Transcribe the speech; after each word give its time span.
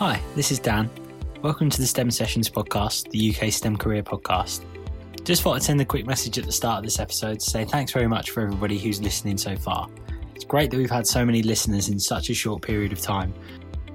Hi, 0.00 0.18
this 0.34 0.50
is 0.50 0.58
Dan. 0.58 0.88
Welcome 1.42 1.68
to 1.68 1.78
the 1.78 1.86
STEM 1.86 2.10
Sessions 2.10 2.48
podcast, 2.48 3.10
the 3.10 3.34
UK 3.34 3.52
STEM 3.52 3.76
career 3.76 4.02
podcast. 4.02 4.64
Just 5.24 5.42
thought 5.42 5.56
I'd 5.56 5.62
send 5.62 5.78
a 5.82 5.84
quick 5.84 6.06
message 6.06 6.38
at 6.38 6.46
the 6.46 6.52
start 6.52 6.78
of 6.78 6.84
this 6.84 6.98
episode 6.98 7.40
to 7.40 7.44
say 7.44 7.66
thanks 7.66 7.92
very 7.92 8.06
much 8.08 8.30
for 8.30 8.40
everybody 8.40 8.78
who's 8.78 9.02
listening 9.02 9.36
so 9.36 9.54
far. 9.56 9.90
It's 10.34 10.46
great 10.46 10.70
that 10.70 10.78
we've 10.78 10.90
had 10.90 11.06
so 11.06 11.22
many 11.22 11.42
listeners 11.42 11.90
in 11.90 12.00
such 12.00 12.30
a 12.30 12.34
short 12.34 12.62
period 12.62 12.94
of 12.94 13.02
time. 13.02 13.34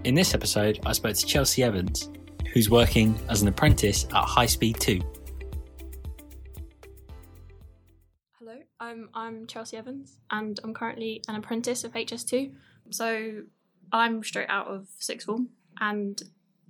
In 0.04 0.14
this 0.14 0.36
episode, 0.36 0.80
I 0.86 0.92
spoke 0.92 1.16
to 1.16 1.26
Chelsea 1.26 1.64
Evans, 1.64 2.12
who's 2.54 2.70
working 2.70 3.18
as 3.28 3.42
an 3.42 3.48
apprentice 3.48 4.06
at 4.14 4.26
High 4.26 4.46
Speed 4.46 4.80
2. 4.80 5.02
Hello, 8.38 8.58
I'm 8.80 9.10
I'm 9.16 9.48
Chelsea 9.48 9.76
Evans, 9.76 10.20
and 10.30 10.60
I'm 10.64 10.76
currently 10.76 11.24
an 11.28 11.34
apprentice 11.34 11.84
of 11.84 11.94
HS2. 11.94 12.54
So 12.92 13.42
I'm 13.92 14.24
straight 14.24 14.50
out 14.50 14.68
of 14.68 14.86
sixth 15.00 15.26
form, 15.26 15.50
and 15.80 16.22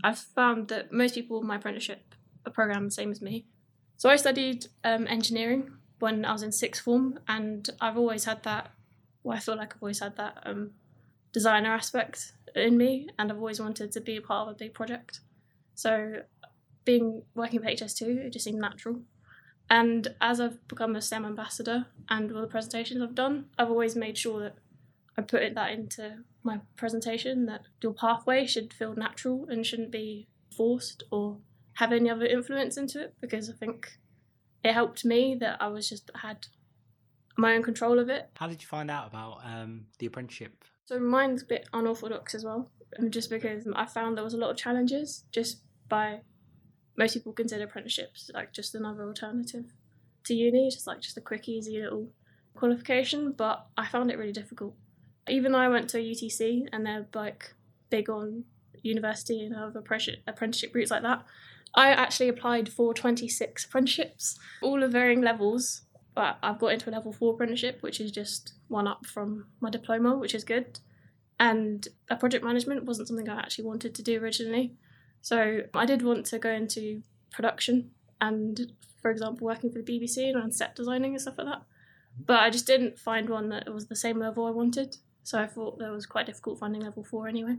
I've 0.04 0.20
found 0.20 0.68
that 0.70 0.92
most 0.92 1.16
people 1.16 1.42
in 1.42 1.48
my 1.48 1.56
apprenticeship 1.56 2.16
are 2.46 2.52
programmed 2.52 2.88
the 2.88 2.92
same 2.92 3.12
as 3.12 3.22
me. 3.22 3.46
So 3.98 4.10
I 4.10 4.18
studied 4.18 4.68
um, 4.84 5.08
engineering 5.08 5.72
when 6.00 6.26
I 6.26 6.34
was 6.34 6.44
in 6.44 6.52
sixth 6.52 6.84
form, 6.84 7.20
and 7.28 7.70
I've 7.80 7.98
always 7.98 8.26
had 8.26 8.44
that. 8.44 8.72
Well, 9.24 9.38
I 9.38 9.40
feel 9.40 9.56
like 9.56 9.76
I've 9.76 9.82
always 9.82 10.00
had 10.00 10.18
that 10.18 10.38
um, 10.46 10.72
designer 11.32 11.74
aspect 11.74 12.34
in 12.56 12.78
me, 12.78 13.08
and 13.18 13.32
I've 13.32 13.38
always 13.38 13.60
wanted 13.60 13.92
to 13.94 14.02
be 14.02 14.18
a 14.18 14.22
part 14.22 14.48
of 14.48 14.56
a 14.56 14.58
big 14.58 14.74
project. 14.74 15.22
So 15.74 16.22
being 16.84 17.24
working 17.34 17.62
for 17.62 17.68
HS2, 17.68 18.26
it 18.26 18.34
just 18.34 18.46
seemed 18.46 18.60
natural. 18.60 19.02
And 19.70 20.08
as 20.22 20.40
I've 20.40 20.66
become 20.68 20.96
a 20.96 21.02
STEM 21.02 21.26
ambassador 21.26 21.88
and 22.10 22.32
all 22.32 22.42
the 22.42 22.48
presentations 22.48 23.02
I've 23.02 23.16
done, 23.16 23.46
I've 23.58 23.70
always 23.70 23.96
made 23.96 24.18
sure 24.18 24.40
that 24.42 24.56
I 25.18 25.22
put 25.22 25.56
that 25.56 25.72
into 25.72 26.18
my 26.46 26.62
presentation 26.76 27.46
that 27.48 27.62
your 27.82 27.94
pathway 27.94 28.46
should 28.46 28.74
feel 28.74 28.96
natural 28.96 29.48
and 29.50 29.66
shouldn't 29.66 29.92
be 29.92 30.28
forced 30.56 31.04
or 31.12 31.38
have 31.74 31.92
any 31.92 32.10
other 32.10 32.26
influence 32.26 32.78
into 32.78 33.02
it 33.02 33.16
because 33.20 33.50
I 33.50 33.54
think 33.54 33.98
it 34.64 34.74
helped 34.74 35.04
me 35.04 35.36
that 35.40 35.62
I 35.62 35.68
was 35.68 35.90
just 35.90 36.10
had 36.16 36.48
my 37.38 37.56
own 37.56 37.64
control 37.64 38.00
of 38.00 38.10
it. 38.10 38.30
How 38.38 38.48
did 38.48 38.62
you 38.62 38.68
find 38.68 38.90
out 38.90 39.08
about 39.08 39.40
um, 39.44 39.86
the 40.00 40.06
apprenticeship? 40.06 40.64
So 40.86 41.00
mine's 41.00 41.42
a 41.42 41.46
bit 41.46 41.68
unorthodox 41.74 42.36
as 42.36 42.46
well, 42.46 42.70
um, 43.00 43.12
just 43.12 43.30
because 43.30 43.68
I 43.76 43.86
found 43.86 44.16
there 44.16 44.24
was 44.24 44.34
a 44.34 44.38
lot 44.38 44.52
of 44.52 44.58
challenges 44.58 45.26
just 45.32 45.62
by 45.90 46.22
most 46.98 47.14
people 47.14 47.34
consider 47.34 47.66
apprenticeships 47.66 48.32
like 48.34 48.54
just 48.54 48.74
another 48.76 49.06
alternative 49.06 49.74
to 50.26 50.34
uni, 50.34 50.70
just 50.70 50.88
like 50.88 51.02
just 51.02 51.18
a 51.18 51.22
quick, 51.22 51.50
easy 51.50 51.82
little 51.82 52.08
qualification. 52.56 53.34
But 53.34 53.66
I 53.78 53.88
found 53.88 54.12
it 54.12 54.18
really 54.18 54.32
difficult. 54.32 54.76
Even 55.28 55.52
though 55.52 55.60
I 55.60 55.68
went 55.68 55.90
to 55.92 55.98
UTC 55.98 56.68
and 56.72 56.86
they're 56.86 57.08
like 57.14 57.54
big 57.90 58.10
on 58.10 58.44
university 58.82 59.44
and 59.44 59.56
other 59.56 59.80
apprenticeship 59.80 60.74
routes 60.74 60.92
like 60.92 61.02
that, 61.02 61.24
I 61.74 61.90
actually 61.90 62.30
applied 62.30 62.70
for 62.70 62.94
26 62.94 63.66
apprenticeships, 63.66 64.40
all 64.62 64.84
of 64.84 64.92
varying 64.92 65.22
levels. 65.22 65.82
But 66.14 66.38
I've 66.42 66.60
got 66.60 66.72
into 66.72 66.90
a 66.90 66.92
level 66.92 67.12
four 67.12 67.34
apprenticeship, 67.34 67.82
which 67.82 68.00
is 68.00 68.12
just 68.12 68.54
one 68.70 68.88
up 68.88 69.06
from 69.06 69.48
my 69.60 69.70
diploma, 69.70 70.18
which 70.18 70.34
is 70.34 70.46
good. 70.46 70.80
And 71.40 71.86
a 72.10 72.16
project 72.16 72.46
management 72.46 72.86
wasn't 72.86 73.10
something 73.10 73.28
I 73.28 73.38
actually 73.38 73.66
wanted 73.66 73.94
to 73.96 74.04
do 74.04 74.22
originally. 74.22 74.76
So 75.22 75.64
I 75.74 75.86
did 75.86 76.02
want 76.04 76.26
to 76.28 76.40
go 76.40 76.52
into 76.52 77.02
production 77.32 77.92
and, 78.22 78.72
for 79.02 79.12
example, 79.12 79.46
working 79.46 79.72
for 79.72 79.82
the 79.82 80.00
BBC 80.00 80.34
and 80.34 80.56
set 80.56 80.76
designing 80.76 81.12
and 81.12 81.22
stuff 81.22 81.38
like 81.38 81.48
that. 81.48 81.64
But 82.26 82.40
I 82.40 82.50
just 82.50 82.66
didn't 82.66 82.98
find 82.98 83.28
one 83.28 83.50
that 83.50 83.74
was 83.74 83.88
the 83.88 83.96
same 83.98 84.18
level 84.18 84.46
I 84.46 84.52
wanted. 84.52 84.96
So 85.26 85.40
I 85.40 85.48
thought 85.48 85.80
that 85.80 85.92
was 85.92 86.06
quite 86.06 86.28
difficult 86.28 86.60
finding 86.60 86.84
level 86.84 87.04
four 87.04 87.28
anyway. 87.28 87.58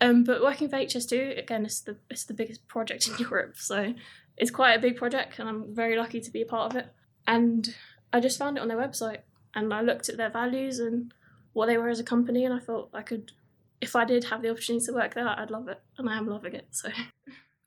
Um, 0.00 0.22
but 0.22 0.40
working 0.40 0.68
for 0.68 0.76
HS2 0.76 1.36
again, 1.36 1.64
it's 1.64 1.80
the 1.80 1.96
it's 2.08 2.24
the 2.24 2.34
biggest 2.34 2.66
project 2.68 3.08
in 3.08 3.18
Europe, 3.18 3.56
so 3.56 3.94
it's 4.36 4.52
quite 4.52 4.74
a 4.74 4.80
big 4.80 4.96
project, 4.96 5.40
and 5.40 5.48
I'm 5.48 5.74
very 5.74 5.96
lucky 5.96 6.20
to 6.20 6.30
be 6.30 6.42
a 6.42 6.46
part 6.46 6.72
of 6.72 6.78
it. 6.78 6.86
And 7.26 7.74
I 8.12 8.20
just 8.20 8.38
found 8.38 8.56
it 8.56 8.60
on 8.60 8.68
their 8.68 8.78
website, 8.78 9.18
and 9.54 9.74
I 9.74 9.80
looked 9.80 10.08
at 10.08 10.16
their 10.16 10.30
values 10.30 10.78
and 10.78 11.12
what 11.52 11.66
they 11.66 11.78
were 11.78 11.88
as 11.88 11.98
a 11.98 12.04
company, 12.04 12.44
and 12.44 12.54
I 12.54 12.60
thought 12.60 12.90
I 12.94 13.02
could 13.02 13.32
if 13.80 13.96
I 13.96 14.04
did 14.04 14.24
have 14.24 14.40
the 14.40 14.50
opportunity 14.50 14.86
to 14.86 14.92
work 14.92 15.14
there, 15.14 15.28
I'd 15.28 15.50
love 15.50 15.66
it, 15.66 15.80
and 15.98 16.08
I 16.08 16.16
am 16.16 16.28
loving 16.28 16.54
it. 16.54 16.68
So. 16.70 16.88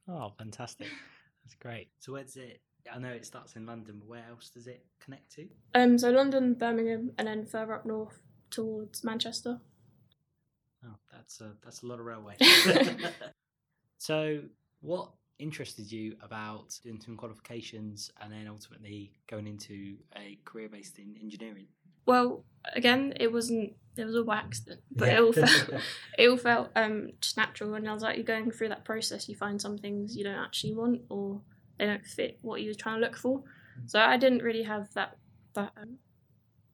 Oh, 0.10 0.32
fantastic! 0.38 0.88
That's 1.44 1.56
great. 1.56 1.90
So 2.00 2.14
where 2.14 2.24
does 2.24 2.38
it? 2.38 2.62
I 2.90 2.98
know 2.98 3.10
it 3.10 3.26
starts 3.26 3.58
in 3.58 3.66
London, 3.66 3.98
but 4.00 4.08
where 4.08 4.24
else 4.30 4.48
does 4.48 4.68
it 4.68 4.86
connect 5.02 5.30
to? 5.34 5.50
Um, 5.76 5.98
so 5.98 6.12
London, 6.12 6.54
Birmingham, 6.54 7.12
and 7.18 7.28
then 7.28 7.46
further 7.46 7.74
up 7.74 7.86
north 7.86 8.18
towards 8.50 9.04
Manchester. 9.04 9.60
Oh, 10.86 10.96
that's 11.12 11.42
a 11.42 11.54
that's 11.64 11.84
a 11.84 11.86
lot 11.88 12.00
of 12.00 12.06
railway. 12.06 12.36
so, 13.98 14.42
what 14.82 15.12
interested 15.40 15.92
you 15.92 16.16
about 16.22 16.80
doing 16.84 17.00
some 17.00 17.16
qualifications 17.16 18.12
and 18.22 18.32
then 18.32 18.48
ultimately 18.48 19.12
going 19.28 19.48
into 19.48 19.96
a 20.16 20.38
career 20.46 20.70
based 20.70 21.00
in 21.00 21.16
engineering? 21.22 21.68
Well, 22.06 22.46
again, 22.74 23.14
it 23.20 23.32
wasn't. 23.32 23.74
It 23.98 24.06
was 24.06 24.16
all 24.16 24.24
by 24.24 24.38
accident, 24.38 24.82
but 24.92 25.08
yeah. 25.08 25.18
it 25.18 25.22
all 25.22 25.34
felt 25.34 25.70
it 26.18 26.28
all 26.30 26.38
felt 26.38 26.70
um, 26.76 27.10
just 27.20 27.38
natural. 27.38 27.74
And 27.74 27.88
I 27.90 27.94
was 27.94 28.04
like, 28.04 28.16
you're 28.16 28.26
going 28.26 28.52
through 28.52 28.70
that 28.70 28.86
process, 28.86 29.28
you 29.28 29.36
find 29.36 29.62
some 29.62 29.78
things 29.78 30.16
you 30.16 30.24
don't 30.24 30.36
actually 30.36 30.74
want, 30.74 31.02
or 31.10 31.42
they 31.78 31.86
don't 31.86 32.06
fit 32.06 32.38
what 32.42 32.62
you 32.62 32.70
were 32.70 32.76
trying 32.76 33.00
to 33.00 33.06
look 33.06 33.18
for. 33.18 33.40
Mm. 33.40 33.90
So 33.90 34.00
I 34.00 34.18
didn't 34.18 34.44
really 34.44 34.64
have 34.64 34.94
that 34.94 35.18
that 35.54 35.72
um, 35.76 35.98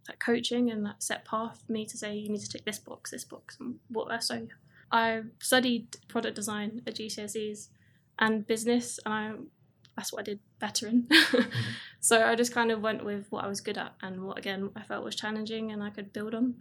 that 0.07 0.19
coaching 0.19 0.71
and 0.71 0.85
that 0.85 1.01
set 1.01 1.25
path 1.25 1.63
for 1.65 1.71
me 1.71 1.85
to 1.85 1.97
say 1.97 2.15
you 2.15 2.29
need 2.29 2.41
to 2.41 2.49
tick 2.49 2.65
this 2.65 2.79
box, 2.79 3.11
this 3.11 3.23
box, 3.23 3.57
and 3.59 3.79
what. 3.89 4.23
So 4.23 4.47
I 4.91 5.23
studied 5.39 5.97
product 6.07 6.35
design 6.35 6.81
at 6.85 6.95
GCSEs 6.95 7.69
and 8.19 8.45
business, 8.45 8.99
and 9.05 9.13
I 9.13 9.33
that's 9.95 10.11
what 10.11 10.21
I 10.21 10.23
did 10.23 10.39
better 10.59 10.87
in. 10.87 11.07
So 12.03 12.21
I 12.21 12.35
just 12.35 12.53
kind 12.53 12.69
of 12.69 12.81
went 12.81 13.05
with 13.05 13.27
what 13.29 13.45
I 13.45 13.47
was 13.47 13.61
good 13.61 13.77
at 13.77 13.93
and 14.01 14.25
what 14.25 14.37
again 14.37 14.69
I 14.75 14.81
felt 14.81 15.05
was 15.05 15.15
challenging 15.15 15.71
and 15.71 15.81
I 15.81 15.89
could 15.89 16.11
build 16.11 16.35
on. 16.35 16.55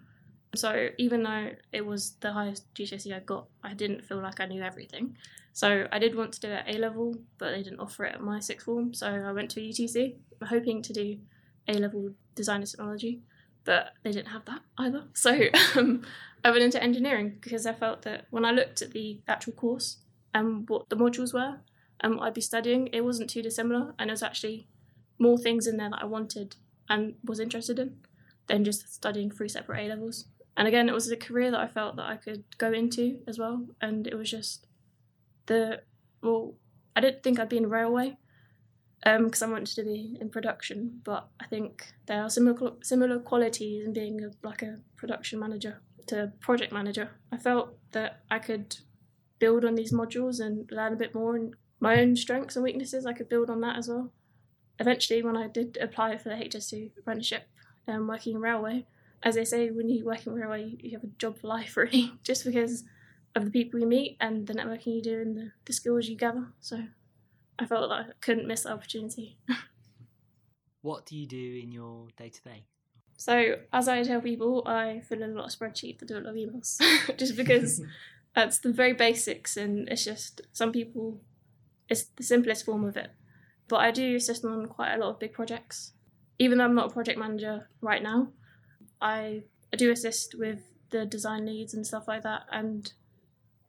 So 0.55 0.91
even 0.99 1.25
though 1.25 1.51
it 1.73 1.85
was 1.85 2.13
the 2.21 2.33
highest 2.33 2.73
GCSE 2.75 3.13
I 3.13 3.19
got, 3.19 3.49
I 3.65 3.75
didn't 3.75 4.05
feel 4.05 4.19
like 4.19 4.39
I 4.39 4.47
knew 4.47 4.63
everything. 4.63 5.17
So 5.53 5.89
I 5.91 5.99
did 5.99 6.15
want 6.15 6.33
to 6.35 6.41
do 6.41 6.47
it 6.47 6.65
at 6.65 6.73
A 6.73 6.79
level, 6.79 7.17
but 7.39 7.51
they 7.51 7.65
didn't 7.65 7.81
offer 7.81 8.05
it 8.05 8.15
at 8.15 8.21
my 8.21 8.39
sixth 8.39 8.67
form. 8.67 8.95
So 8.95 9.09
I 9.09 9.33
went 9.33 9.51
to 9.53 9.61
UTC, 9.61 10.15
hoping 10.47 10.81
to 10.83 10.93
do 10.93 11.19
A 11.67 11.73
level 11.73 12.11
design 12.37 12.61
and 12.61 12.71
technology, 12.71 13.21
but 13.65 13.95
they 14.03 14.13
didn't 14.13 14.29
have 14.29 14.45
that 14.47 14.61
either. 14.79 15.05
So 15.15 15.47
um, 15.77 16.03
I 16.45 16.51
went 16.51 16.63
into 16.63 16.83
engineering 16.83 17.39
because 17.41 17.67
I 17.67 17.73
felt 17.73 18.03
that 18.03 18.27
when 18.31 18.45
I 18.45 18.51
looked 18.51 18.83
at 18.83 18.93
the 18.93 19.21
actual 19.29 19.53
course 19.53 19.99
and 20.35 20.69
what 20.69 20.89
the 20.89 20.97
modules 20.97 21.33
were, 21.33 21.59
and 22.03 22.17
what 22.17 22.27
I'd 22.27 22.35
be 22.35 22.41
studying, 22.41 22.89
it 22.89 23.03
wasn't 23.05 23.31
too 23.31 23.43
dissimilar, 23.43 23.95
and 23.99 24.09
there 24.09 24.15
was 24.15 24.23
actually 24.23 24.67
more 25.19 25.39
things 25.39 25.67
in 25.67 25.77
there 25.77 25.91
that 25.91 26.03
I 26.03 26.07
wanted 26.07 26.57
and 26.89 27.15
was 27.25 27.39
interested 27.39 27.79
in 27.79 27.99
than 28.49 28.65
just 28.65 28.93
studying 28.93 29.31
three 29.31 29.49
separate 29.49 29.87
A 29.87 29.89
levels. 29.89 30.27
And 30.57 30.67
again, 30.67 30.89
it 30.89 30.95
was 30.95 31.11
a 31.11 31.17
career 31.17 31.51
that 31.51 31.61
I 31.61 31.69
felt 31.69 31.97
that 31.97 32.07
I 32.07 32.17
could 32.17 32.45
go 32.59 32.73
into 32.73 33.21
as 33.27 33.39
well, 33.39 33.67
and 33.81 34.07
it 34.07 34.17
was 34.17 34.31
just 34.31 34.67
the 35.47 35.83
well, 36.23 36.55
I 36.95 37.01
didn't 37.01 37.23
think 37.23 37.39
I'd 37.39 37.49
be 37.49 37.57
in 37.57 37.71
railway 37.71 38.17
because 39.03 39.43
um, 39.43 39.51
I 39.51 39.53
wanted 39.53 39.75
to 39.75 39.85
be 39.85 40.17
in 40.21 40.31
production, 40.31 41.01
but 41.05 41.29
I 41.41 41.47
think 41.47 41.93
there 42.07 42.23
are 42.23 42.31
similar 42.31 42.73
similar 42.83 43.19
qualities 43.19 43.85
in 43.85 43.93
being 43.93 44.23
a, 44.23 44.31
like 44.47 44.63
a 44.63 44.79
production 44.97 45.41
manager 45.41 45.81
to 46.07 46.33
project 46.41 46.73
manager. 46.73 47.11
I 47.33 47.37
felt 47.37 47.75
that 47.93 48.23
I 48.31 48.39
could 48.39 48.77
build 49.39 49.65
on 49.65 49.75
these 49.75 49.93
modules 49.93 50.41
and 50.41 50.71
learn 50.71 50.93
a 50.93 50.97
bit 50.97 51.15
more 51.15 51.35
and 51.35 51.55
my 51.83 52.01
own 52.01 52.15
strengths 52.15 52.55
and 52.55 52.63
weaknesses, 52.63 53.05
I 53.05 53.13
could 53.13 53.29
build 53.29 53.51
on 53.51 53.61
that 53.63 53.77
as 53.77 53.89
well. 53.89 54.13
Eventually, 54.79 55.21
when 55.21 55.37
I 55.37 55.49
did 55.49 55.77
apply 55.81 56.17
for 56.17 56.29
the 56.29 56.37
HS2 56.37 56.93
apprenticeship, 56.97 57.49
um, 57.89 58.07
working 58.07 58.37
in 58.37 58.41
railway, 58.41 58.87
as 59.25 59.35
they 59.35 59.45
say, 59.45 59.69
when 59.71 59.89
you 59.89 60.05
work 60.05 60.25
in 60.25 60.33
railway, 60.33 60.77
you 60.79 60.93
have 60.93 61.03
a 61.03 61.09
job 61.19 61.41
for 61.41 61.49
life, 61.49 61.77
really, 61.77 62.13
just 62.23 62.45
because 62.45 62.85
of 63.35 63.45
the 63.45 63.51
people 63.51 63.81
you 63.81 63.87
meet 63.87 64.17
and 64.21 64.47
the 64.47 64.55
networking 64.55 64.95
you 64.95 65.03
do 65.03 65.21
and 65.21 65.37
the, 65.37 65.53
the 65.65 65.73
skills 65.73 66.07
you 66.07 66.17
gather. 66.17 66.47
So 66.61 66.85
I 67.63 67.67
felt 67.67 67.89
like 67.89 68.07
I 68.07 68.11
couldn't 68.21 68.49
miss 68.49 68.65
the 68.65 68.73
opportunity. 68.73 69.37
what 70.83 71.07
do 71.07 71.17
you 71.17 71.27
do 71.27 71.61
in 71.63 71.73
your 71.73 72.09
day 72.17 72.29
to 72.29 72.43
day? 72.43 72.65
So, 73.17 73.57
as 73.73 73.87
I 73.87 74.03
tell 74.03 74.21
people, 74.21 74.63
I 74.67 75.03
fill 75.09 75.23
in 75.23 75.31
a 75.31 75.35
lot 75.35 75.53
of 75.53 75.59
spreadsheets, 75.59 76.03
I 76.03 76.07
do 76.07 76.15
a 76.15 76.21
lot 76.21 76.31
of 76.31 76.35
emails, 76.35 76.81
just 77.19 77.37
because 77.37 77.81
that's 78.35 78.59
the 78.59 78.73
very 78.73 78.95
basics, 78.95 79.57
and 79.57 79.89
it's 79.89 80.05
just 80.05 80.41
some 80.53 80.73
people 80.73 81.21
it's 81.89 82.05
the 82.17 82.23
simplest 82.23 82.65
form 82.65 82.85
of 82.85 82.97
it. 82.97 83.11
But 83.69 83.81
I 83.81 83.91
do 83.91 84.17
assist 84.17 84.45
on 84.45 84.67
quite 84.67 84.95
a 84.95 84.99
lot 84.99 85.11
of 85.11 85.19
big 85.19 85.33
projects. 85.33 85.93
Even 86.39 86.59
though 86.59 86.65
I'm 86.65 86.75
not 86.75 86.91
a 86.91 86.93
project 86.93 87.19
manager 87.19 87.69
right 87.81 88.03
now, 88.03 88.29
I, 89.01 89.43
I 89.73 89.77
do 89.77 89.91
assist 89.93 90.35
with 90.37 90.61
the 90.91 91.05
design 91.05 91.47
leads 91.47 91.75
and 91.75 91.87
stuff 91.87 92.09
like 92.09 92.23
that 92.23 92.43
and 92.51 92.93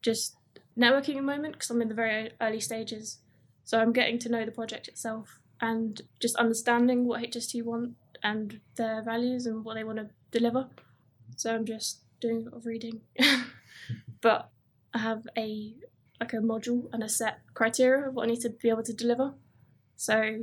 just 0.02 0.36
networking 0.78 1.10
at 1.10 1.16
the 1.18 1.22
moment 1.22 1.54
because 1.54 1.70
I'm 1.70 1.82
in 1.82 1.90
the 1.90 1.96
very 1.96 2.32
early 2.42 2.60
stages. 2.60 3.20
So 3.64 3.80
I'm 3.80 3.94
getting 3.94 4.20
to 4.20 4.30
know 4.30 4.46
the 4.46 4.52
project 4.52 4.88
itself 4.88 5.40
and 5.62 6.02
just 6.20 6.36
understanding 6.36 7.06
what 7.06 7.22
HS2 7.24 7.64
want 7.64 7.96
and 8.22 8.60
their 8.76 9.02
values 9.02 9.46
and 9.46 9.64
what 9.64 9.76
they 9.76 9.84
want 9.84 10.00
to 10.00 10.10
deliver. 10.32 10.68
So 11.36 11.54
I'm 11.54 11.66
just 11.66 12.02
doing 12.20 12.38
a 12.38 12.42
lot 12.42 12.54
of 12.54 12.66
reading. 12.66 13.02
but 14.22 14.50
I 14.94 15.00
have 15.00 15.28
a 15.38 15.74
like 16.20 16.34
a 16.34 16.38
module 16.38 16.88
and 16.94 17.04
a 17.04 17.10
set 17.10 17.40
criteria 17.54 18.08
of 18.08 18.14
what 18.14 18.24
I 18.24 18.28
need 18.28 18.42
to 18.42 18.50
be 18.50 18.70
able 18.70 18.84
to 18.84 18.94
deliver. 18.94 19.34
So 19.96 20.40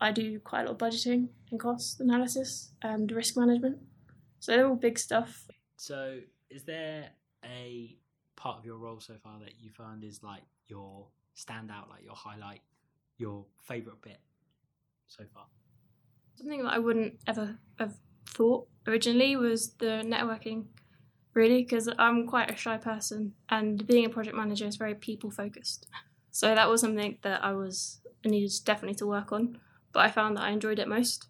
I 0.00 0.12
do 0.12 0.40
quite 0.40 0.62
a 0.62 0.64
lot 0.64 0.72
of 0.72 0.78
budgeting 0.78 1.28
and 1.50 1.60
cost 1.60 2.00
analysis 2.00 2.72
and 2.82 3.10
risk 3.12 3.36
management. 3.36 3.78
So 4.40 4.52
they're 4.52 4.66
all 4.66 4.76
big 4.76 4.98
stuff. 4.98 5.46
So 5.76 6.18
is 6.50 6.64
there 6.64 7.10
a 7.44 7.96
part 8.36 8.58
of 8.58 8.64
your 8.64 8.76
role 8.76 9.00
so 9.00 9.14
far 9.22 9.38
that 9.40 9.54
you 9.60 9.70
find 9.70 10.02
is 10.02 10.22
like 10.22 10.42
your 10.66 11.06
standout, 11.36 11.88
like 11.88 12.04
your 12.04 12.14
highlight, 12.14 12.60
your 13.18 13.44
favourite 13.62 14.00
bit 14.02 14.18
so 15.06 15.24
far? 15.34 15.46
Something 16.34 16.62
that 16.62 16.72
I 16.72 16.78
wouldn't 16.78 17.14
ever 17.26 17.58
have 17.78 17.94
thought 18.28 18.66
originally 18.86 19.36
was 19.36 19.74
the 19.74 20.02
networking, 20.04 20.66
really, 21.34 21.62
because 21.62 21.88
I'm 21.98 22.26
quite 22.26 22.50
a 22.50 22.56
shy 22.56 22.76
person, 22.78 23.34
and 23.48 23.86
being 23.86 24.04
a 24.04 24.10
project 24.10 24.36
manager 24.36 24.66
is 24.66 24.76
very 24.76 24.94
people 24.94 25.30
focused. 25.30 25.86
So 26.30 26.54
that 26.54 26.68
was 26.68 26.80
something 26.80 27.18
that 27.22 27.44
I 27.44 27.52
was 27.52 28.00
I 28.24 28.28
needed 28.28 28.52
definitely 28.64 28.94
to 28.96 29.06
work 29.06 29.32
on, 29.32 29.58
but 29.92 30.00
I 30.00 30.10
found 30.10 30.36
that 30.36 30.44
I 30.44 30.50
enjoyed 30.50 30.78
it 30.78 30.88
most, 30.88 31.28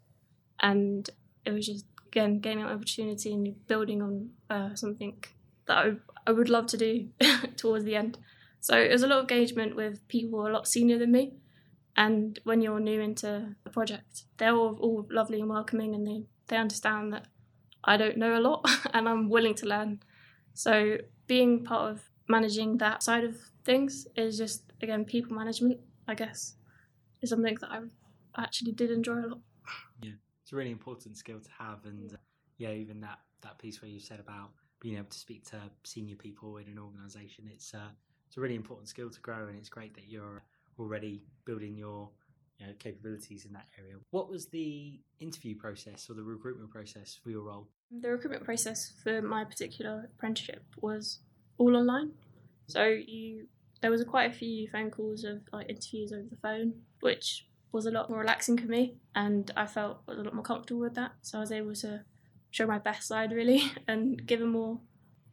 and 0.60 1.08
it 1.44 1.52
was 1.52 1.66
just 1.66 1.86
again 2.06 2.38
gaining 2.40 2.64
an 2.64 2.70
opportunity 2.70 3.32
and 3.32 3.66
building 3.66 4.02
on 4.02 4.30
uh, 4.50 4.74
something 4.74 5.22
that 5.66 5.76
I, 5.76 5.92
I 6.26 6.32
would 6.32 6.48
love 6.48 6.66
to 6.68 6.76
do 6.76 7.08
towards 7.56 7.84
the 7.84 7.96
end. 7.96 8.18
So 8.62 8.78
it 8.78 8.92
was 8.92 9.02
a 9.02 9.08
lot 9.08 9.18
of 9.18 9.30
engagement 9.30 9.74
with 9.74 10.06
people 10.06 10.46
a 10.46 10.48
lot 10.48 10.68
senior 10.68 10.96
than 10.96 11.10
me. 11.10 11.34
And 11.96 12.38
when 12.44 12.62
you're 12.62 12.78
new 12.78 13.00
into 13.00 13.56
a 13.66 13.70
project, 13.70 14.22
they're 14.38 14.54
all, 14.54 14.76
all 14.76 15.04
lovely 15.10 15.40
and 15.40 15.50
welcoming 15.50 15.96
and 15.96 16.06
they, 16.06 16.26
they 16.46 16.56
understand 16.56 17.12
that 17.12 17.26
I 17.82 17.96
don't 17.96 18.16
know 18.16 18.38
a 18.38 18.40
lot 18.40 18.64
and 18.94 19.08
I'm 19.08 19.28
willing 19.28 19.56
to 19.56 19.66
learn. 19.66 20.00
So 20.54 20.98
being 21.26 21.64
part 21.64 21.90
of 21.90 22.08
managing 22.28 22.78
that 22.78 23.02
side 23.02 23.24
of 23.24 23.36
things 23.64 24.06
is 24.16 24.38
just, 24.38 24.72
again, 24.80 25.04
people 25.04 25.34
management, 25.34 25.80
I 26.06 26.14
guess, 26.14 26.54
is 27.20 27.30
something 27.30 27.56
that 27.62 27.68
I 27.68 27.80
actually 28.40 28.72
did 28.72 28.92
enjoy 28.92 29.24
a 29.24 29.26
lot. 29.26 29.40
Yeah, 30.00 30.12
it's 30.40 30.52
a 30.52 30.56
really 30.56 30.70
important 30.70 31.16
skill 31.16 31.40
to 31.40 31.50
have. 31.58 31.84
And 31.84 32.12
uh, 32.12 32.16
yeah, 32.58 32.70
even 32.70 33.00
that, 33.00 33.18
that 33.40 33.58
piece 33.58 33.82
where 33.82 33.90
you 33.90 33.98
said 33.98 34.20
about 34.20 34.50
being 34.78 34.98
able 34.98 35.10
to 35.10 35.18
speak 35.18 35.44
to 35.46 35.56
senior 35.82 36.14
people 36.14 36.58
in 36.58 36.68
an 36.68 36.78
organisation, 36.78 37.50
it's, 37.52 37.74
uh, 37.74 37.90
it's 38.32 38.38
a 38.38 38.40
really 38.40 38.54
important 38.54 38.88
skill 38.88 39.10
to 39.10 39.20
grow. 39.20 39.46
And 39.46 39.58
it's 39.58 39.68
great 39.68 39.94
that 39.94 40.08
you're 40.08 40.42
already 40.78 41.20
building 41.44 41.76
your 41.76 42.08
you 42.58 42.66
know, 42.66 42.72
capabilities 42.78 43.44
in 43.44 43.52
that 43.52 43.66
area. 43.78 43.96
What 44.10 44.30
was 44.30 44.46
the 44.46 44.98
interview 45.20 45.54
process 45.54 46.08
or 46.08 46.14
the 46.14 46.22
recruitment 46.22 46.70
process 46.70 47.18
for 47.22 47.28
your 47.28 47.42
role? 47.42 47.68
The 47.90 48.08
recruitment 48.08 48.44
process 48.44 48.90
for 49.04 49.20
my 49.20 49.44
particular 49.44 50.08
apprenticeship 50.14 50.64
was 50.80 51.18
all 51.58 51.76
online. 51.76 52.12
So 52.68 52.84
you 52.84 53.48
there 53.82 53.90
was 53.90 54.00
a, 54.00 54.06
quite 54.06 54.30
a 54.30 54.34
few 54.34 54.66
phone 54.66 54.90
calls 54.90 55.24
of 55.24 55.42
like 55.52 55.68
interviews 55.68 56.10
over 56.10 56.24
the 56.30 56.36
phone, 56.36 56.72
which 57.00 57.48
was 57.70 57.84
a 57.84 57.90
lot 57.90 58.08
more 58.08 58.20
relaxing 58.20 58.56
for 58.56 58.66
me, 58.66 58.94
and 59.14 59.50
I 59.58 59.66
felt 59.66 59.98
a 60.08 60.14
lot 60.14 60.32
more 60.32 60.42
comfortable 60.42 60.80
with 60.80 60.94
that. 60.94 61.12
So 61.20 61.36
I 61.36 61.40
was 61.42 61.52
able 61.52 61.74
to 61.74 62.04
show 62.50 62.66
my 62.66 62.78
best 62.78 63.08
side 63.08 63.30
really 63.32 63.72
and 63.86 64.26
give 64.26 64.40
a 64.40 64.46
more 64.46 64.80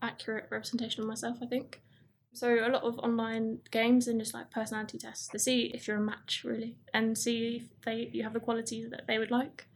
accurate 0.02 0.48
representation 0.50 1.02
of 1.04 1.08
myself. 1.08 1.38
I 1.42 1.46
think. 1.46 1.80
So 2.40 2.54
a 2.54 2.72
lot 2.72 2.84
of 2.84 2.98
online 3.00 3.60
games 3.70 4.08
and 4.08 4.18
just 4.18 4.34
like 4.34 4.50
personality 4.50 4.98
tests 4.98 5.28
to 5.28 5.38
see 5.38 5.72
if 5.74 5.90
you're 5.90 5.98
a 5.98 6.02
match 6.02 6.44
really, 6.46 6.78
and 6.94 7.18
see 7.18 7.58
if 7.58 7.82
they 7.84 8.10
you 8.14 8.24
have 8.24 8.32
the 8.32 8.40
qualities 8.40 8.90
that 8.92 9.08
they 9.08 9.20
would 9.20 9.30
like. 9.30 9.68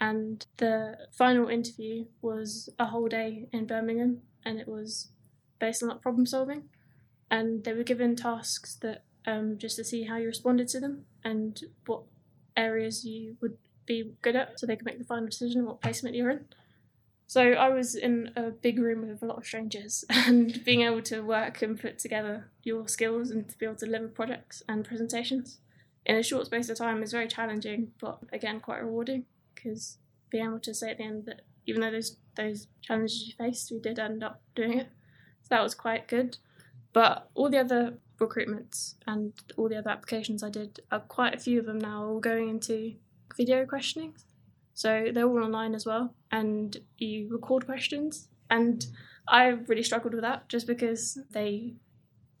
And 0.00 0.46
the 0.56 0.96
final 1.12 1.48
interview 1.48 2.06
was 2.22 2.70
a 2.78 2.86
whole 2.86 3.08
day 3.08 3.50
in 3.52 3.66
Birmingham, 3.66 4.22
and 4.46 4.58
it 4.58 4.66
was 4.66 5.10
based 5.58 5.82
on 5.82 5.90
like 5.90 6.00
problem 6.00 6.24
solving. 6.24 6.70
And 7.30 7.64
they 7.64 7.74
were 7.74 7.82
given 7.82 8.16
tasks 8.16 8.76
that 8.76 9.04
um, 9.26 9.58
just 9.58 9.76
to 9.76 9.84
see 9.84 10.04
how 10.04 10.16
you 10.16 10.28
responded 10.28 10.68
to 10.68 10.80
them 10.80 11.04
and 11.22 11.60
what 11.84 12.04
areas 12.56 13.04
you 13.04 13.36
would 13.42 13.58
be 13.84 14.14
good 14.22 14.36
at, 14.36 14.58
so 14.58 14.66
they 14.66 14.76
could 14.76 14.86
make 14.86 14.98
the 14.98 15.04
final 15.04 15.26
decision 15.26 15.66
what 15.66 15.82
placement 15.82 16.16
you're 16.16 16.30
in. 16.30 16.46
So 17.28 17.52
I 17.52 17.70
was 17.70 17.94
in 17.96 18.30
a 18.36 18.50
big 18.50 18.78
room 18.78 19.06
with 19.08 19.22
a 19.22 19.26
lot 19.26 19.38
of 19.38 19.46
strangers, 19.46 20.04
and 20.10 20.64
being 20.64 20.82
able 20.82 21.02
to 21.02 21.20
work 21.20 21.62
and 21.62 21.80
put 21.80 21.98
together 21.98 22.50
your 22.62 22.88
skills 22.88 23.30
and 23.30 23.48
to 23.48 23.58
be 23.58 23.66
able 23.66 23.76
to 23.76 23.86
deliver 23.86 24.08
projects 24.08 24.62
and 24.68 24.84
presentations 24.84 25.58
in 26.06 26.16
a 26.16 26.22
short 26.22 26.46
space 26.46 26.68
of 26.68 26.78
time 26.78 27.02
is 27.02 27.12
very 27.12 27.26
challenging, 27.26 27.92
but 28.00 28.18
again 28.32 28.60
quite 28.60 28.82
rewarding 28.82 29.24
because 29.54 29.98
being 30.30 30.44
able 30.44 30.60
to 30.60 30.72
say 30.72 30.92
at 30.92 30.98
the 30.98 31.04
end 31.04 31.26
that 31.26 31.42
even 31.66 31.80
though 31.80 31.90
those 31.90 32.16
those 32.36 32.68
challenges 32.80 33.26
you 33.26 33.34
faced, 33.36 33.72
we 33.72 33.80
did 33.80 33.98
end 33.98 34.22
up 34.22 34.40
doing 34.54 34.78
it. 34.78 34.88
So 35.42 35.48
that 35.50 35.62
was 35.62 35.74
quite 35.74 36.06
good. 36.06 36.38
But 36.92 37.28
all 37.34 37.50
the 37.50 37.58
other 37.58 37.98
recruitments 38.18 38.94
and 39.06 39.32
all 39.56 39.68
the 39.68 39.78
other 39.78 39.90
applications 39.90 40.42
I 40.42 40.50
did, 40.50 40.80
uh, 40.90 41.00
quite 41.00 41.34
a 41.34 41.38
few 41.38 41.58
of 41.58 41.66
them 41.66 41.78
now 41.78 42.04
are 42.04 42.10
all 42.10 42.20
going 42.20 42.48
into 42.48 42.94
video 43.36 43.66
questioning. 43.66 44.14
So 44.76 45.06
they're 45.10 45.26
all 45.26 45.42
online 45.42 45.74
as 45.74 45.86
well, 45.86 46.14
and 46.30 46.76
you 46.98 47.28
record 47.30 47.64
questions. 47.64 48.28
And 48.50 48.84
I 49.26 49.46
really 49.46 49.82
struggled 49.82 50.12
with 50.12 50.22
that 50.22 50.50
just 50.50 50.66
because 50.66 51.18
they 51.30 51.76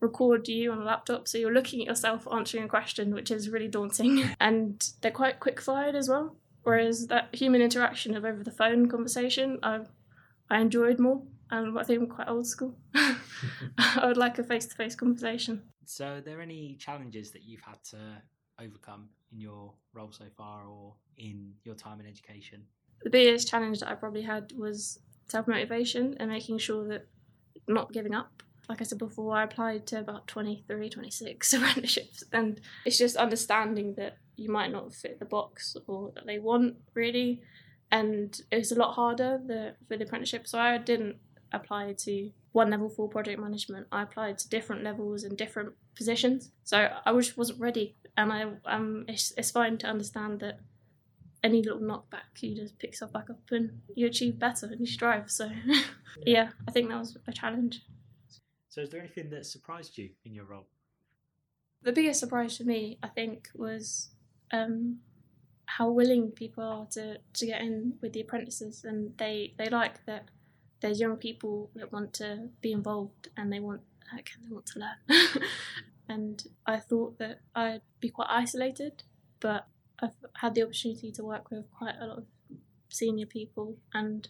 record 0.00 0.46
you 0.46 0.70
on 0.70 0.82
a 0.82 0.84
laptop, 0.84 1.26
so 1.26 1.38
you're 1.38 1.54
looking 1.54 1.80
at 1.80 1.86
yourself 1.86 2.28
answering 2.30 2.64
a 2.64 2.68
question, 2.68 3.14
which 3.14 3.30
is 3.30 3.48
really 3.48 3.68
daunting. 3.68 4.22
And 4.38 4.86
they're 5.00 5.10
quite 5.10 5.40
quick 5.40 5.62
fired 5.62 5.94
as 5.94 6.10
well. 6.10 6.36
Whereas 6.62 7.06
that 7.06 7.34
human 7.34 7.62
interaction 7.62 8.14
of 8.14 8.26
over 8.26 8.44
the 8.44 8.50
phone 8.50 8.86
conversation, 8.86 9.58
I 9.62 9.80
I 10.50 10.60
enjoyed 10.60 10.98
more, 10.98 11.22
and 11.50 11.78
I 11.78 11.84
think 11.84 12.02
I'm 12.02 12.06
quite 12.06 12.28
old 12.28 12.46
school. 12.46 12.76
I 13.78 14.04
would 14.04 14.18
like 14.18 14.38
a 14.38 14.44
face 14.44 14.66
to 14.66 14.74
face 14.74 14.94
conversation. 14.94 15.62
So, 15.86 16.16
are 16.16 16.20
there 16.20 16.42
any 16.42 16.76
challenges 16.78 17.30
that 17.30 17.44
you've 17.44 17.62
had 17.62 17.82
to 17.92 17.98
overcome 18.60 19.08
in 19.32 19.40
your 19.40 19.72
role 19.92 20.12
so 20.12 20.24
far 20.36 20.66
or 20.66 20.94
in 21.18 21.52
your 21.64 21.74
time 21.74 22.00
in 22.00 22.06
education? 22.06 22.62
The 23.02 23.10
biggest 23.10 23.48
challenge 23.48 23.80
that 23.80 23.88
I 23.88 23.94
probably 23.94 24.22
had 24.22 24.52
was 24.56 25.00
self 25.28 25.48
motivation 25.48 26.16
and 26.18 26.30
making 26.30 26.58
sure 26.58 26.86
that 26.88 27.06
not 27.68 27.92
giving 27.92 28.14
up. 28.14 28.42
Like 28.68 28.80
I 28.80 28.84
said 28.84 28.98
before, 28.98 29.36
I 29.36 29.44
applied 29.44 29.86
to 29.88 30.00
about 30.00 30.26
23, 30.26 30.90
26 30.90 31.52
apprenticeships, 31.52 32.24
and 32.32 32.60
it's 32.84 32.98
just 32.98 33.16
understanding 33.16 33.94
that 33.96 34.18
you 34.36 34.50
might 34.50 34.72
not 34.72 34.92
fit 34.92 35.18
the 35.18 35.24
box 35.24 35.76
or 35.86 36.12
that 36.14 36.26
they 36.26 36.38
want 36.38 36.76
really. 36.94 37.42
And 37.92 38.38
it's 38.50 38.72
a 38.72 38.74
lot 38.74 38.94
harder 38.94 39.40
the, 39.46 39.76
for 39.86 39.96
the 39.96 40.04
apprenticeship, 40.04 40.48
so 40.48 40.58
I 40.58 40.78
didn't 40.78 41.16
apply 41.52 41.92
to 41.98 42.30
one 42.50 42.70
level 42.70 42.88
four 42.88 43.08
project 43.08 43.40
management. 43.40 43.86
I 43.92 44.02
applied 44.02 44.38
to 44.38 44.48
different 44.48 44.82
levels 44.82 45.22
and 45.22 45.38
different 45.38 45.74
positions, 45.94 46.50
so 46.64 46.88
I 47.04 47.12
just 47.12 47.38
wasn't 47.38 47.60
ready 47.60 47.94
and 48.16 48.32
I 48.32 48.46
um 48.64 49.04
it's, 49.08 49.32
it's 49.36 49.50
fine 49.50 49.78
to 49.78 49.86
understand 49.86 50.40
that 50.40 50.60
any 51.44 51.62
little 51.62 51.80
knockback 51.80 52.40
you 52.40 52.56
just 52.56 52.78
pick 52.78 52.90
yourself 52.90 53.12
back 53.12 53.30
up 53.30 53.38
and 53.50 53.80
you 53.94 54.06
achieve 54.06 54.38
better 54.38 54.66
and 54.66 54.80
you 54.80 54.86
strive. 54.86 55.30
So 55.30 55.50
yeah. 55.66 55.82
yeah, 56.24 56.48
I 56.66 56.70
think 56.72 56.88
that 56.88 56.98
was 56.98 57.16
a 57.26 57.32
challenge. 57.32 57.82
So 58.68 58.82
is 58.82 58.90
there 58.90 59.00
anything 59.00 59.30
that 59.30 59.46
surprised 59.46 59.96
you 59.96 60.10
in 60.24 60.34
your 60.34 60.44
role? 60.44 60.66
The 61.82 61.92
biggest 61.92 62.20
surprise 62.20 62.56
for 62.56 62.64
me, 62.64 62.98
I 63.02 63.08
think, 63.08 63.48
was 63.54 64.10
um, 64.50 64.98
how 65.66 65.88
willing 65.90 66.30
people 66.30 66.64
are 66.64 66.86
to, 66.92 67.18
to 67.34 67.46
get 67.46 67.60
in 67.60 67.94
with 68.00 68.12
the 68.12 68.22
apprentices 68.22 68.84
and 68.84 69.16
they, 69.18 69.54
they 69.56 69.68
like 69.68 70.04
that 70.06 70.24
there's 70.80 71.00
young 71.00 71.16
people 71.16 71.70
that 71.74 71.92
want 71.92 72.12
to 72.14 72.48
be 72.60 72.72
involved 72.72 73.28
and 73.36 73.52
they 73.52 73.60
want 73.60 73.82
like, 74.12 74.30
they 74.42 74.52
want 74.52 74.66
to 74.66 74.78
learn. 74.78 75.18
and 76.08 76.42
I 76.66 76.78
thought 76.78 77.18
that 77.18 77.40
I'd 77.54 77.82
be 78.00 78.10
quite 78.10 78.28
isolated, 78.30 79.02
but 79.40 79.66
I've 80.00 80.14
had 80.34 80.54
the 80.54 80.62
opportunity 80.62 81.10
to 81.12 81.24
work 81.24 81.50
with 81.50 81.70
quite 81.70 81.94
a 82.00 82.06
lot 82.06 82.18
of 82.18 82.24
senior 82.88 83.26
people, 83.26 83.76
and 83.92 84.28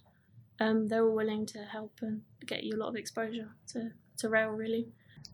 um, 0.60 0.88
they're 0.88 1.04
all 1.04 1.14
willing 1.14 1.46
to 1.46 1.58
help 1.58 1.98
and 2.02 2.22
get 2.46 2.64
you 2.64 2.76
a 2.76 2.78
lot 2.78 2.88
of 2.88 2.96
exposure 2.96 3.50
to, 3.68 3.90
to 4.18 4.28
rail, 4.28 4.50
really. 4.50 4.88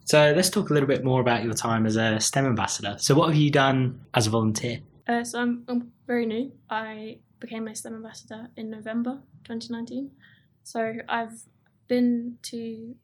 So 0.04 0.32
let's 0.34 0.50
talk 0.50 0.70
a 0.70 0.72
little 0.72 0.88
bit 0.88 1.04
more 1.04 1.20
about 1.20 1.44
your 1.44 1.54
time 1.54 1.86
as 1.86 1.96
a 1.96 2.18
STEM 2.18 2.46
ambassador. 2.46 2.96
So 2.98 3.14
what 3.14 3.28
have 3.28 3.36
you 3.36 3.50
done 3.50 4.00
as 4.14 4.26
a 4.26 4.30
volunteer? 4.30 4.80
Uh, 5.06 5.22
so 5.24 5.40
I'm, 5.40 5.64
I'm 5.68 5.92
very 6.06 6.26
new. 6.26 6.52
I 6.70 7.18
became 7.38 7.68
a 7.68 7.74
STEM 7.74 7.94
ambassador 7.94 8.48
in 8.56 8.70
November 8.70 9.20
2019. 9.44 10.10
So 10.64 10.94
I've 11.08 11.42
been 11.88 12.38
to 12.42 12.94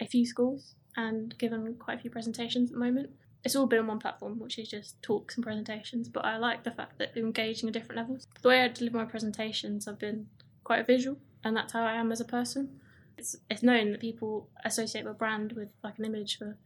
a 0.00 0.06
few 0.06 0.26
schools 0.26 0.74
and 0.96 1.36
given 1.38 1.74
quite 1.74 1.98
a 1.98 2.00
few 2.00 2.10
presentations 2.10 2.70
at 2.70 2.74
the 2.74 2.84
moment. 2.84 3.10
It's 3.44 3.54
all 3.54 3.66
been 3.66 3.80
on 3.80 3.86
one 3.86 3.98
platform, 3.98 4.38
which 4.38 4.58
is 4.58 4.68
just 4.68 5.02
talks 5.02 5.36
and 5.36 5.44
presentations, 5.44 6.08
but 6.08 6.24
I 6.24 6.38
like 6.38 6.64
the 6.64 6.70
fact 6.70 6.98
that 6.98 7.14
they're 7.14 7.24
engaging 7.24 7.68
at 7.68 7.74
different 7.74 7.98
levels. 7.98 8.26
The 8.40 8.48
way 8.48 8.62
I 8.62 8.68
deliver 8.68 8.96
my 8.96 9.04
presentations, 9.04 9.86
I've 9.86 9.98
been 9.98 10.28
quite 10.64 10.86
visual, 10.86 11.18
and 11.42 11.54
that's 11.54 11.74
how 11.74 11.84
I 11.84 11.94
am 11.94 12.10
as 12.10 12.20
a 12.20 12.24
person. 12.24 12.80
It's, 13.18 13.36
it's 13.50 13.62
known 13.62 13.92
that 13.92 14.00
people 14.00 14.48
associate 14.64 15.04
my 15.04 15.12
brand 15.12 15.52
with 15.52 15.68
like 15.82 15.98
an 15.98 16.06
image 16.06 16.38
for 16.38 16.56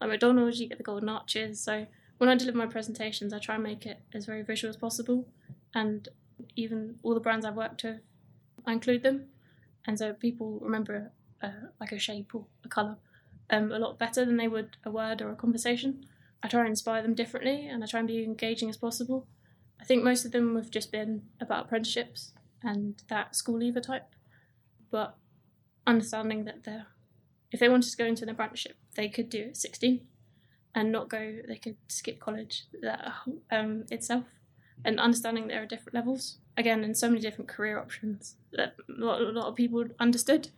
like 0.00 0.10
McDonald's, 0.10 0.58
you 0.58 0.68
get 0.68 0.78
the 0.78 0.84
golden 0.84 1.10
arches. 1.10 1.60
So 1.60 1.86
when 2.18 2.30
I 2.30 2.34
deliver 2.34 2.58
my 2.58 2.66
presentations, 2.66 3.32
I 3.32 3.38
try 3.38 3.56
and 3.56 3.64
make 3.64 3.84
it 3.84 4.00
as 4.14 4.24
very 4.24 4.42
visual 4.42 4.70
as 4.70 4.76
possible, 4.76 5.28
and 5.74 6.08
even 6.56 6.96
all 7.02 7.14
the 7.14 7.20
brands 7.20 7.44
I've 7.44 7.56
worked 7.56 7.84
with, 7.84 8.00
I 8.66 8.72
include 8.72 9.02
them, 9.02 9.26
and 9.86 9.98
so 9.98 10.14
people 10.14 10.60
remember 10.62 11.12
uh, 11.42 11.68
like 11.78 11.92
a 11.92 11.98
shape 11.98 12.34
or 12.34 12.46
a 12.64 12.68
colour 12.68 12.96
um, 13.52 13.70
a 13.70 13.78
lot 13.78 13.98
better 13.98 14.24
than 14.24 14.36
they 14.36 14.48
would 14.48 14.76
a 14.84 14.90
word 14.90 15.22
or 15.22 15.30
a 15.30 15.36
conversation. 15.36 16.06
I 16.42 16.48
try 16.48 16.60
and 16.60 16.70
inspire 16.70 17.02
them 17.02 17.14
differently 17.14 17.68
and 17.68 17.84
I 17.84 17.86
try 17.86 18.00
and 18.00 18.08
be 18.08 18.24
engaging 18.24 18.68
as 18.68 18.76
possible. 18.76 19.28
I 19.80 19.84
think 19.84 20.02
most 20.02 20.24
of 20.24 20.32
them 20.32 20.56
have 20.56 20.70
just 20.70 20.90
been 20.90 21.22
about 21.40 21.66
apprenticeships 21.66 22.32
and 22.62 23.02
that 23.08 23.36
school 23.36 23.58
leaver 23.58 23.80
type, 23.80 24.14
but 24.90 25.16
understanding 25.86 26.44
that 26.44 26.64
they're, 26.64 26.86
if 27.52 27.60
they 27.60 27.68
wanted 27.68 27.90
to 27.90 27.96
go 27.96 28.04
into 28.04 28.24
an 28.24 28.30
apprenticeship, 28.30 28.76
they 28.94 29.08
could 29.08 29.28
do 29.28 29.42
it 29.42 29.48
at 29.48 29.56
16 29.56 30.00
and 30.74 30.90
not 30.90 31.08
go, 31.08 31.38
they 31.46 31.56
could 31.56 31.76
skip 31.88 32.18
college 32.18 32.64
that, 32.80 33.12
um, 33.50 33.84
itself 33.90 34.24
and 34.84 34.98
understanding 34.98 35.48
there 35.48 35.62
are 35.62 35.66
different 35.66 35.94
levels. 35.94 36.38
Again, 36.56 36.84
and 36.84 36.96
so 36.96 37.08
many 37.08 37.20
different 37.20 37.48
career 37.48 37.78
options 37.78 38.36
that 38.52 38.76
a 38.88 39.04
lot, 39.04 39.20
a 39.20 39.24
lot 39.24 39.46
of 39.46 39.54
people 39.54 39.84
understood. 39.98 40.48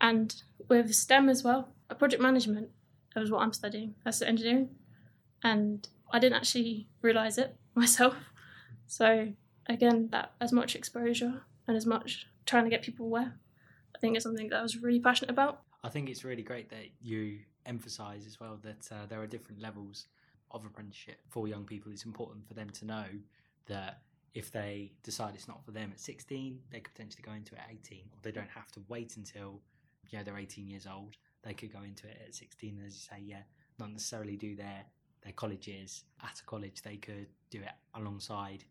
And 0.00 0.42
with 0.68 0.94
STEM 0.94 1.28
as 1.28 1.42
well, 1.42 1.68
project 1.98 2.22
management, 2.22 2.68
that 3.14 3.20
was 3.20 3.30
what 3.30 3.42
I'm 3.42 3.52
studying, 3.52 3.94
that's 4.04 4.20
engineering 4.20 4.70
and 5.44 5.86
I 6.12 6.18
didn't 6.18 6.36
actually 6.36 6.88
realize 7.02 7.38
it 7.38 7.56
myself. 7.74 8.16
So 8.86 9.28
again, 9.68 10.08
that 10.10 10.32
as 10.40 10.52
much 10.52 10.74
exposure 10.74 11.42
and 11.68 11.76
as 11.76 11.86
much 11.86 12.26
trying 12.46 12.64
to 12.64 12.70
get 12.70 12.82
people 12.82 13.06
aware, 13.06 13.34
I 13.94 13.98
think 14.00 14.16
is 14.16 14.24
something 14.24 14.48
that 14.48 14.58
I 14.58 14.62
was 14.62 14.82
really 14.82 15.00
passionate 15.00 15.30
about. 15.30 15.60
I 15.84 15.90
think 15.90 16.08
it's 16.08 16.24
really 16.24 16.42
great 16.42 16.70
that 16.70 16.86
you 17.00 17.40
emphasise 17.66 18.26
as 18.26 18.40
well 18.40 18.58
that 18.62 18.88
uh, 18.90 19.06
there 19.08 19.20
are 19.20 19.26
different 19.26 19.60
levels 19.60 20.06
of 20.50 20.64
apprenticeship 20.64 21.20
for 21.28 21.46
young 21.46 21.64
people. 21.64 21.92
It's 21.92 22.04
important 22.04 22.46
for 22.46 22.54
them 22.54 22.70
to 22.70 22.84
know 22.86 23.04
that 23.66 24.00
if 24.34 24.50
they 24.50 24.92
decide 25.02 25.34
it's 25.34 25.48
not 25.48 25.64
for 25.64 25.70
them 25.70 25.90
at 25.92 26.00
16, 26.00 26.58
they 26.70 26.80
could 26.80 26.94
potentially 26.94 27.22
go 27.24 27.32
into 27.32 27.54
it 27.54 27.60
at 27.60 27.70
18, 27.70 27.98
or 27.98 28.18
they 28.22 28.32
don't 28.32 28.50
have 28.50 28.70
to 28.72 28.80
wait 28.88 29.16
until 29.16 29.60
you 30.10 30.18
know 30.18 30.24
they're 30.24 30.38
18 30.38 30.66
years 30.68 30.86
old. 30.86 31.16
They 31.42 31.54
could 31.54 31.72
go 31.72 31.82
into 31.82 32.06
it 32.06 32.22
at 32.26 32.34
16, 32.34 32.82
as 32.86 32.94
you 32.94 33.00
say, 33.00 33.22
yeah, 33.22 33.42
not 33.78 33.92
necessarily 33.92 34.36
do 34.36 34.56
their 34.56 34.84
their 35.24 35.32
college 35.32 35.66
years 35.66 36.04
at 36.22 36.38
a 36.38 36.44
college, 36.44 36.82
they 36.82 36.96
could 36.96 37.26
do 37.50 37.58
it 37.58 37.72
alongside 37.94 38.64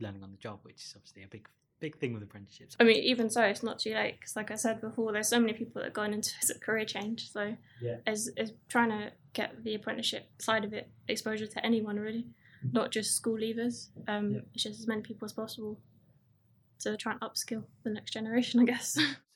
learning 0.00 0.22
on 0.22 0.30
the 0.32 0.36
job, 0.36 0.58
which 0.62 0.76
is 0.76 0.92
obviously 0.96 1.22
a 1.22 1.28
big 1.28 1.48
big 1.78 1.96
thing 1.96 2.12
with 2.12 2.22
apprenticeships. 2.22 2.76
I 2.78 2.84
mean, 2.84 3.02
even 3.02 3.30
so, 3.30 3.42
it's 3.42 3.62
not 3.62 3.78
too 3.78 3.94
late 3.94 4.16
because, 4.20 4.36
like 4.36 4.50
I 4.50 4.56
said 4.56 4.82
before, 4.82 5.12
there's 5.12 5.28
so 5.28 5.40
many 5.40 5.54
people 5.54 5.80
that 5.80 5.88
are 5.88 5.92
going 5.92 6.12
into 6.12 6.32
a 6.54 6.58
career 6.58 6.84
change. 6.84 7.30
So, 7.30 7.56
yeah, 7.80 7.96
as, 8.06 8.30
as 8.36 8.52
trying 8.68 8.90
to 8.90 9.12
get 9.32 9.64
the 9.64 9.74
apprenticeship 9.74 10.28
side 10.38 10.64
of 10.64 10.72
it 10.72 10.90
exposure 11.08 11.46
to 11.46 11.64
anyone 11.64 11.98
really, 11.98 12.26
mm-hmm. 12.64 12.76
not 12.76 12.90
just 12.90 13.14
school 13.16 13.38
leavers. 13.38 13.88
Um, 14.08 14.34
yeah. 14.34 14.40
It's 14.54 14.64
just 14.64 14.80
as 14.80 14.86
many 14.86 15.02
people 15.02 15.24
as 15.24 15.32
possible 15.32 15.80
to 16.80 16.96
try 16.96 17.12
and 17.12 17.20
upskill 17.20 17.64
the 17.82 17.90
next 17.90 18.12
generation, 18.12 18.60
I 18.60 18.64
guess. 18.64 18.98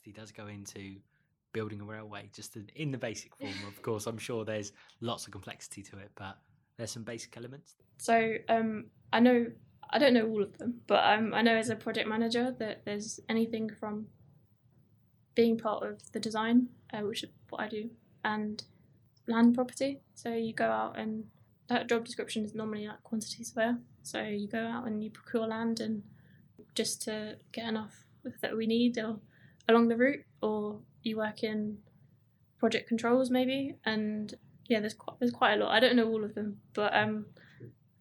actually 0.00 0.12
does 0.12 0.32
go 0.32 0.46
into 0.46 0.96
building 1.52 1.80
a 1.80 1.84
railway, 1.84 2.30
just 2.32 2.56
in 2.76 2.90
the 2.90 2.98
basic 2.98 3.34
form. 3.36 3.52
Of 3.68 3.82
course, 3.82 4.06
I'm 4.06 4.18
sure 4.18 4.44
there's 4.44 4.72
lots 5.00 5.26
of 5.26 5.32
complexity 5.32 5.82
to 5.82 5.98
it, 5.98 6.10
but 6.14 6.38
there's 6.76 6.90
some 6.90 7.02
basic 7.02 7.36
elements. 7.36 7.74
So 7.98 8.34
um, 8.48 8.86
I 9.12 9.20
know 9.20 9.46
I 9.90 9.98
don't 9.98 10.14
know 10.14 10.26
all 10.26 10.42
of 10.42 10.56
them, 10.56 10.80
but 10.86 11.04
um, 11.04 11.34
I 11.34 11.42
know 11.42 11.56
as 11.56 11.68
a 11.68 11.76
project 11.76 12.08
manager 12.08 12.54
that 12.58 12.84
there's 12.84 13.20
anything 13.28 13.70
from 13.78 14.06
being 15.34 15.58
part 15.58 15.82
of 15.82 16.00
the 16.12 16.20
design, 16.20 16.68
uh, 16.92 17.00
which 17.00 17.24
is 17.24 17.30
what 17.50 17.60
I 17.60 17.68
do, 17.68 17.90
and 18.24 18.62
land 19.26 19.54
property. 19.54 20.00
So 20.14 20.32
you 20.32 20.54
go 20.54 20.66
out 20.66 20.98
and 20.98 21.24
that 21.68 21.88
job 21.88 22.04
description 22.04 22.44
is 22.44 22.54
normally 22.54 22.86
like 22.86 23.02
quantity 23.02 23.44
surveyor. 23.44 23.78
So 24.02 24.22
you 24.22 24.48
go 24.48 24.64
out 24.64 24.86
and 24.86 25.04
you 25.04 25.10
procure 25.10 25.46
land 25.46 25.80
and 25.80 26.02
just 26.74 27.02
to 27.02 27.36
get 27.52 27.66
enough 27.68 28.06
that 28.42 28.56
we 28.56 28.66
need 28.66 28.96
or 28.98 29.18
along 29.70 29.88
the 29.88 29.96
route, 29.96 30.24
or 30.42 30.80
you 31.02 31.16
work 31.16 31.42
in 31.42 31.78
project 32.58 32.88
controls 32.88 33.30
maybe, 33.30 33.76
and 33.84 34.34
yeah, 34.68 34.80
there's 34.80 34.94
quite 34.94 35.18
there's 35.18 35.32
quite 35.32 35.54
a 35.54 35.56
lot. 35.56 35.72
I 35.72 35.80
don't 35.80 35.96
know 35.96 36.08
all 36.08 36.24
of 36.24 36.34
them, 36.34 36.60
but 36.74 36.94
um, 36.94 37.26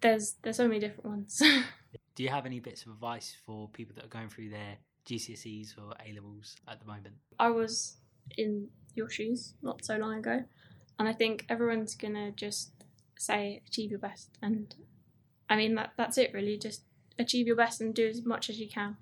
there's 0.02 0.36
there's 0.42 0.58
so 0.58 0.68
many 0.68 0.80
different 0.80 1.06
ones. 1.06 1.42
Do 2.16 2.24
you 2.24 2.30
have 2.30 2.46
any 2.46 2.60
bits 2.60 2.84
of 2.84 2.92
advice 2.92 3.36
for 3.46 3.70
people 3.70 3.96
that 3.96 4.06
are 4.06 4.10
going 4.10 4.30
through 4.30 4.50
their 4.50 4.78
GCSEs 5.08 5.78
or 5.78 5.94
A 6.06 6.14
levels 6.14 6.58
at 6.68 6.80
the 6.80 6.86
moment? 6.86 7.16
I 7.40 7.50
was 7.50 7.98
in 8.38 8.68
your 8.94 9.10
shoes 9.10 9.54
not 9.62 9.86
so 9.86 9.98
long 9.98 10.16
ago, 10.16 10.44
and 11.00 11.08
I 11.08 11.14
think 11.14 11.46
everyone's 11.50 11.96
gonna 11.96 12.32
just 12.32 12.72
say 13.18 13.62
achieve 13.68 13.90
your 13.90 14.00
best, 14.00 14.30
and 14.42 14.76
I 15.50 15.56
mean 15.56 15.76
that 15.76 15.94
that's 15.98 16.18
it 16.18 16.34
really. 16.34 16.58
Just 16.58 16.84
achieve 17.18 17.48
your 17.48 17.56
best 17.56 17.82
and 17.82 17.94
do 17.94 18.08
as 18.08 18.26
much 18.26 18.50
as 18.50 18.60
you 18.60 18.70
can. 18.70 18.98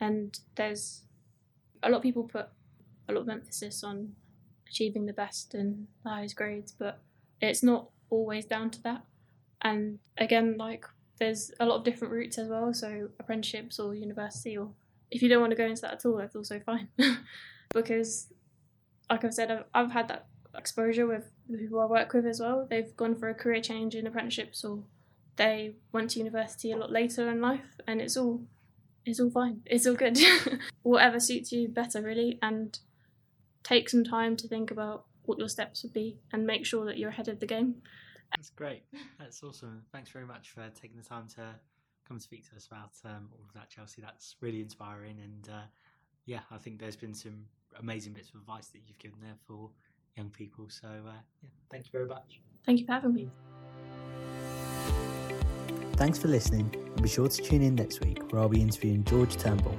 And 0.00 0.38
there's 0.56 1.02
a 1.82 1.90
lot 1.90 1.98
of 1.98 2.02
people 2.02 2.24
put 2.24 2.48
a 3.08 3.12
lot 3.12 3.22
of 3.22 3.28
emphasis 3.28 3.82
on 3.82 4.12
achieving 4.68 5.06
the 5.06 5.12
best 5.12 5.54
and 5.54 5.86
the 6.04 6.10
highest 6.10 6.36
grades, 6.36 6.72
but 6.72 7.00
it's 7.40 7.62
not 7.62 7.88
always 8.10 8.44
down 8.44 8.70
to 8.70 8.82
that. 8.82 9.02
And 9.62 9.98
again, 10.18 10.56
like 10.58 10.84
there's 11.18 11.50
a 11.60 11.66
lot 11.66 11.76
of 11.76 11.84
different 11.84 12.12
routes 12.12 12.38
as 12.38 12.48
well, 12.48 12.72
so 12.72 13.08
apprenticeships 13.18 13.78
or 13.78 13.94
university, 13.94 14.56
or 14.56 14.70
if 15.10 15.22
you 15.22 15.28
don't 15.28 15.40
want 15.40 15.50
to 15.50 15.56
go 15.56 15.64
into 15.64 15.82
that 15.82 15.94
at 15.94 16.06
all, 16.06 16.16
that's 16.16 16.36
also 16.36 16.60
fine. 16.60 16.88
because, 17.74 18.28
like 19.10 19.24
I've 19.24 19.34
said, 19.34 19.50
I've, 19.50 19.64
I've 19.74 19.90
had 19.92 20.08
that 20.08 20.26
exposure 20.56 21.06
with 21.06 21.30
people 21.52 21.80
I 21.80 21.86
work 21.86 22.12
with 22.12 22.26
as 22.26 22.40
well. 22.40 22.66
They've 22.68 22.94
gone 22.96 23.16
for 23.16 23.28
a 23.28 23.34
career 23.34 23.60
change 23.60 23.94
in 23.94 24.06
apprenticeships, 24.06 24.64
or 24.64 24.82
they 25.36 25.74
went 25.92 26.10
to 26.10 26.18
university 26.18 26.72
a 26.72 26.76
lot 26.76 26.92
later 26.92 27.28
in 27.30 27.40
life, 27.40 27.80
and 27.86 28.00
it's 28.00 28.16
all 28.16 28.42
it's 29.04 29.20
all 29.20 29.30
fine. 29.30 29.62
It's 29.66 29.86
all 29.86 29.94
good. 29.94 30.18
Whatever 30.82 31.20
suits 31.20 31.52
you 31.52 31.68
better, 31.68 32.02
really, 32.02 32.38
and 32.42 32.78
take 33.62 33.88
some 33.88 34.04
time 34.04 34.36
to 34.36 34.48
think 34.48 34.70
about 34.70 35.04
what 35.24 35.38
your 35.38 35.48
steps 35.48 35.82
would 35.82 35.92
be 35.92 36.18
and 36.32 36.46
make 36.46 36.64
sure 36.64 36.86
that 36.86 36.98
you're 36.98 37.10
ahead 37.10 37.28
of 37.28 37.40
the 37.40 37.46
game. 37.46 37.76
That's 38.36 38.50
great. 38.50 38.82
That's 39.18 39.42
awesome. 39.42 39.82
Thanks 39.92 40.10
very 40.10 40.26
much 40.26 40.50
for 40.50 40.68
taking 40.80 40.96
the 40.96 41.04
time 41.04 41.28
to 41.36 41.42
come 42.06 42.16
and 42.16 42.22
speak 42.22 42.48
to 42.48 42.56
us 42.56 42.66
about 42.66 42.92
um, 43.04 43.28
all 43.32 43.44
of 43.46 43.52
that, 43.54 43.68
Chelsea. 43.68 44.00
That's 44.00 44.36
really 44.40 44.60
inspiring. 44.60 45.18
And 45.22 45.48
uh, 45.48 45.66
yeah, 46.24 46.40
I 46.50 46.58
think 46.58 46.78
there's 46.78 46.96
been 46.96 47.14
some 47.14 47.44
amazing 47.78 48.12
bits 48.12 48.30
of 48.30 48.36
advice 48.36 48.68
that 48.68 48.80
you've 48.86 48.98
given 48.98 49.18
there 49.22 49.36
for 49.46 49.70
young 50.16 50.30
people. 50.30 50.66
So 50.68 50.88
uh, 50.88 51.12
yeah, 51.42 51.48
thank 51.70 51.86
you 51.86 51.90
very 51.92 52.06
much. 52.06 52.40
Thank 52.64 52.80
you 52.80 52.86
for 52.86 52.92
having 52.92 53.14
me. 53.14 53.30
Thanks 55.98 56.16
for 56.16 56.28
listening, 56.28 56.72
and 56.76 57.02
be 57.02 57.08
sure 57.08 57.26
to 57.26 57.42
tune 57.42 57.60
in 57.60 57.74
next 57.74 57.98
week 58.04 58.32
where 58.32 58.40
I'll 58.40 58.48
be 58.48 58.62
interviewing 58.62 59.02
George 59.02 59.36
Turnbull, 59.36 59.76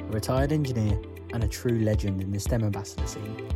a 0.00 0.12
retired 0.12 0.52
engineer 0.52 1.00
and 1.32 1.42
a 1.42 1.48
true 1.48 1.78
legend 1.78 2.20
in 2.20 2.30
the 2.30 2.38
STEM 2.38 2.62
ambassador 2.64 3.06
scene. 3.06 3.48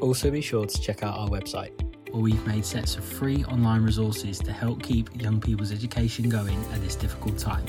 Also, 0.00 0.30
be 0.30 0.40
sure 0.40 0.64
to 0.64 0.80
check 0.80 1.02
out 1.02 1.14
our 1.18 1.28
website, 1.28 1.78
where 2.10 2.22
we've 2.22 2.46
made 2.46 2.64
sets 2.64 2.96
of 2.96 3.04
free 3.04 3.44
online 3.44 3.82
resources 3.82 4.38
to 4.38 4.50
help 4.50 4.82
keep 4.82 5.10
young 5.20 5.42
people's 5.42 5.72
education 5.72 6.30
going 6.30 6.58
at 6.72 6.80
this 6.80 6.94
difficult 6.94 7.36
time. 7.36 7.66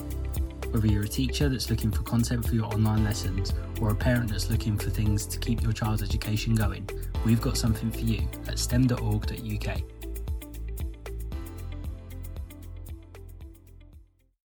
Whether 0.71 0.87
you're 0.87 1.03
a 1.03 1.07
teacher 1.09 1.49
that's 1.49 1.69
looking 1.69 1.91
for 1.91 2.03
content 2.03 2.47
for 2.47 2.55
your 2.55 2.67
online 2.67 3.03
lessons 3.03 3.53
or 3.81 3.89
a 3.89 3.95
parent 3.95 4.31
that's 4.31 4.49
looking 4.49 4.77
for 4.77 4.91
things 4.91 5.25
to 5.25 5.39
keep 5.39 5.61
your 5.61 5.73
child's 5.73 6.03
education 6.03 6.55
going, 6.55 6.89
we've 7.25 7.41
got 7.41 7.57
something 7.57 7.91
for 7.91 7.99
you 7.99 8.25
at 8.47 8.57
stem.org.uk. 8.57 9.98